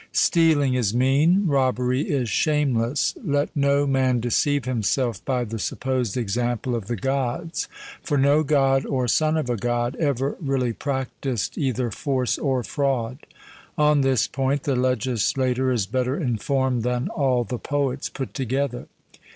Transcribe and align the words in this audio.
Stealing 0.13 0.73
is 0.73 0.95
mean; 0.95 1.45
robbery 1.45 2.01
is 2.09 2.27
shameless. 2.27 3.13
Let 3.23 3.55
no 3.55 3.85
man 3.85 4.19
deceive 4.19 4.65
himself 4.65 5.23
by 5.25 5.43
the 5.43 5.59
supposed 5.59 6.17
example 6.17 6.73
of 6.73 6.87
the 6.87 6.95
Gods, 6.95 7.67
for 8.01 8.17
no 8.17 8.41
God 8.41 8.83
or 8.83 9.07
son 9.07 9.37
of 9.37 9.47
a 9.47 9.57
God 9.57 9.95
ever 9.97 10.37
really 10.41 10.73
practised 10.73 11.55
either 11.55 11.91
force 11.91 12.39
or 12.39 12.63
fraud. 12.63 13.27
On 13.77 14.01
this 14.01 14.25
point 14.25 14.63
the 14.63 14.75
legislator 14.75 15.71
is 15.71 15.85
better 15.85 16.17
informed 16.17 16.81
than 16.81 17.07
all 17.09 17.43
the 17.43 17.59
poets 17.59 18.09
put 18.09 18.33
together. 18.33 18.87